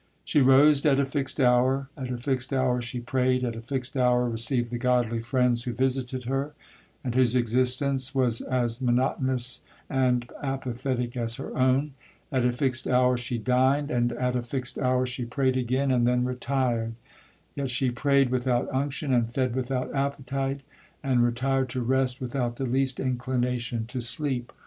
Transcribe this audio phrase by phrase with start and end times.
[0.25, 4.71] She rose at a fixed hour,—at a fixed hour she prayed,—at a fixed hour received
[4.71, 6.53] the godly friends who visited her,
[7.03, 9.61] and whose existence was as monotonous
[9.91, 15.23] and apathetic as her own,—at a fixed hour she dined,—and at a fixed hour she
[15.23, 20.61] prayed again, and then retired,—yet she prayed without unction, and fed without appetite,
[21.03, 24.51] and retired to rest without the least inclination to sleep.